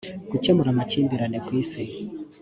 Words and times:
gukemura 0.31 0.69
amakimbirane 0.71 1.37
ku 1.45 1.51
isi 1.61 1.81